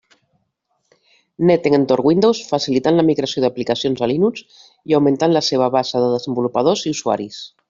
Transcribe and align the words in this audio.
Net 1.49 1.67
en 1.69 1.75
entorn 1.77 2.07
Windows, 2.07 2.41
facilitant 2.53 2.97
la 3.01 3.05
migració 3.11 3.45
d'aplicacions 3.45 4.03
a 4.07 4.11
Linux 4.13 4.45
i 4.93 4.97
augmentant 5.01 5.37
la 5.39 5.45
seva 5.53 5.71
base 5.81 6.05
de 6.07 6.11
desenvolupadors 6.17 6.87
i 6.89 6.97
usuaris. 6.99 7.43